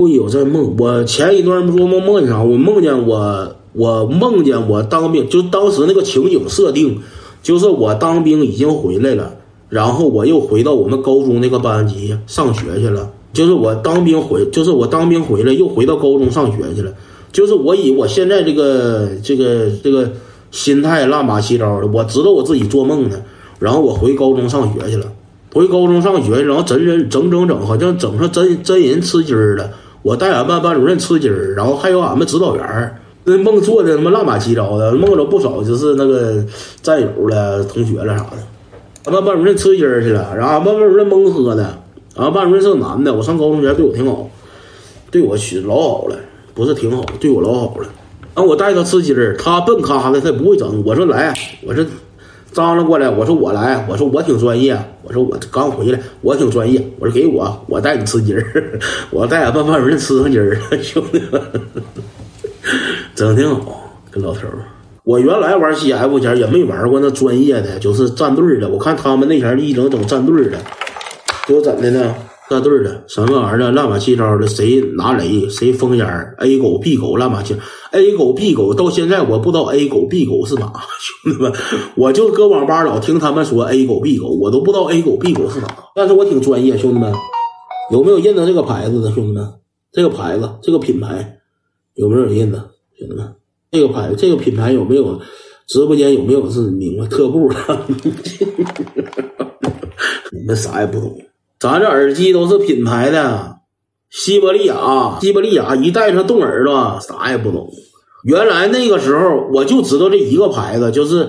[0.00, 0.74] 会有这梦。
[0.78, 2.42] 我前一段做梦梦见啥？
[2.42, 6.98] 我梦见我，我梦见我当兵，就当时那个情景设定，
[7.42, 9.34] 就是我当兵已经回来了，
[9.68, 13.10] 然后我又回到我们高中那个班级上学去了。
[13.34, 16.90] 就是我当兵回，就是我当兵回来又回到高中上学去了。
[17.30, 20.10] 就是我以我现在这个这个这个
[20.50, 23.20] 心态乱八七糟的，我知道我自己做梦呢。
[23.58, 25.12] 然后我回高中上学去了，
[25.52, 29.70] 回高中上学，然后整整整整整，好像整上真真人吃鸡儿了。
[30.02, 36.42] 我带俺班班主任吃鸡儿，然后还有俺们指导员儿那梦做的他妈乱八七糟的，梦着不少就是那个
[36.80, 38.38] 战友了、同学了啥的。
[39.04, 41.78] 俺班班主任吃鸡儿去了，然后俺班班主任蒙喝的。
[42.16, 44.28] 俺班主任是个男的，我上高中前对我挺好，
[45.10, 46.16] 对我去老好了，
[46.54, 47.88] 不是挺好，对我老好了。
[48.34, 50.82] 然后我带他吃鸡儿，他笨咖的，他也不会整。
[50.84, 51.34] 我说来，
[51.66, 51.84] 我说。
[52.52, 58.44] 张罗过来，我说我来，我说我挺专业，我说我刚回来，我挺专业，我说给我，我带你吃鸡儿，
[59.10, 61.40] 我带俺班班主任吃上鸡儿， 兄弟们，
[63.14, 64.64] 整挺好，跟老头儿。
[65.04, 68.68] 我原来玩 CF 前也没玩过那专业的，就是战队的。
[68.68, 70.58] 我看他们那前一整整战队的，
[71.46, 72.14] 给我整的呢。
[72.50, 76.04] 站队的什么玩意儿的，乱八七糟的，谁拿雷，谁封烟
[76.38, 77.54] a 狗 B 狗乱八七
[77.92, 80.66] ，A 狗 B 狗到现在我不知道 A 狗 B 狗是哪，
[81.22, 81.52] 兄弟们，
[81.94, 85.68] 我就搁网吧老听他们说 A 狗 B 狗，我都不知道 A 狗 B 狗是哪。
[85.94, 87.12] 但是我挺专业，兄弟们，
[87.92, 89.48] 有没有认得这个牌子的兄弟们？
[89.92, 91.38] 这个牌子，这个品牌
[91.94, 92.58] 有没有认得？
[92.98, 93.32] 兄弟们，
[93.70, 95.20] 这个牌，这个品牌有没有？
[95.68, 97.86] 直播间有没有是明白特步的？
[100.32, 101.16] 你们啥也不懂。
[101.60, 103.58] 咱这耳机都是品牌的，
[104.08, 107.70] 西伯利亚，西伯利亚一戴上动耳朵，啥也不懂。
[108.24, 111.28] 原来那个时候我就知道这一个牌子，就是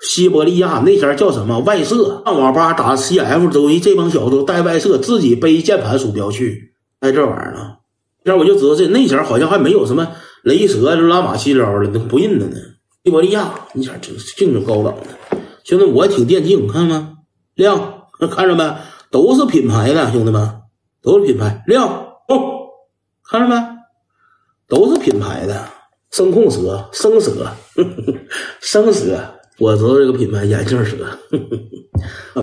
[0.00, 0.82] 西伯利亚。
[0.84, 2.22] 那前叫什么外设？
[2.24, 7.74] 上网吧打 CF，周一这帮小子都带外设，自己背键盘鼠标去带这玩意儿呢。
[8.24, 10.08] 这我就知道这那前好像还没有什么
[10.42, 12.56] 雷蛇、拉马七招的，都不认得呢。
[13.04, 15.38] 西伯利亚，你前这净是高档的。
[15.64, 17.06] 兄弟，我挺电竞，看见没？
[17.56, 18.74] 亮，看着没？
[19.10, 20.62] 都是品牌的，兄弟们，
[21.00, 21.62] 都是品牌。
[21.66, 21.88] 亮
[22.28, 22.68] 哦，
[23.30, 23.56] 看着没？
[24.68, 25.68] 都是品牌的。
[26.10, 27.46] 声控蛇、声蛇、
[28.60, 29.18] 声蛇，
[29.58, 30.96] 我知道这个品牌眼镜蛇。